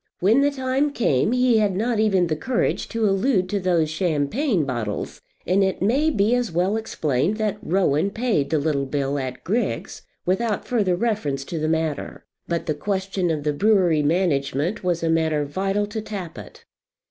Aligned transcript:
When 0.19 0.41
the 0.41 0.49
time 0.49 0.93
came 0.93 1.31
he 1.31 1.59
had 1.59 1.75
not 1.75 1.99
even 1.99 2.25
the 2.25 2.35
courage 2.35 2.87
to 2.87 3.05
allude 3.07 3.47
to 3.49 3.59
those 3.59 3.91
champagne 3.91 4.65
bottles; 4.65 5.21
and 5.45 5.63
it 5.63 5.79
may 5.79 6.09
be 6.09 6.33
as 6.33 6.51
well 6.51 6.75
explained 6.75 7.37
that 7.37 7.59
Rowan 7.61 8.09
paid 8.09 8.49
the 8.49 8.57
little 8.57 8.87
bill 8.87 9.19
at 9.19 9.43
Griggs's, 9.43 10.01
without 10.25 10.65
further 10.65 10.95
reference 10.95 11.45
to 11.45 11.59
the 11.59 11.67
matter. 11.69 12.25
But 12.47 12.65
the 12.65 12.73
question 12.73 13.29
of 13.29 13.43
the 13.43 13.53
brewery 13.53 14.01
management 14.01 14.83
was 14.83 15.03
a 15.03 15.07
matter 15.11 15.45
vital 15.45 15.85
to 15.85 16.01
Tappitt. 16.01 16.65